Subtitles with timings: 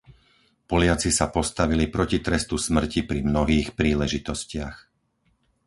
[0.71, 4.77] Poliaci sa postavili proti trestu smrti pri mnohých príležitostiach.